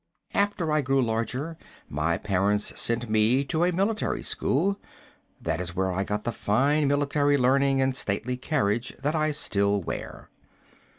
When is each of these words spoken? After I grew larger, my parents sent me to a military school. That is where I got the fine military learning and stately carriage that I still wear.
After 0.33 0.71
I 0.71 0.81
grew 0.81 0.99
larger, 0.99 1.59
my 1.87 2.17
parents 2.17 2.73
sent 2.81 3.07
me 3.07 3.43
to 3.43 3.63
a 3.65 3.71
military 3.71 4.23
school. 4.23 4.79
That 5.39 5.61
is 5.61 5.75
where 5.75 5.91
I 5.91 6.03
got 6.03 6.23
the 6.23 6.31
fine 6.31 6.87
military 6.87 7.37
learning 7.37 7.81
and 7.83 7.95
stately 7.95 8.35
carriage 8.35 8.95
that 8.97 9.13
I 9.13 9.29
still 9.29 9.79
wear. 9.79 10.31